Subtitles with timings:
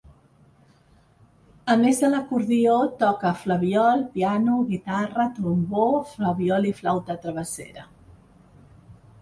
[1.73, 7.87] A més de l'acordió, toca flabiol, piano, guitarra, trombó, flabiol i flauta travessera.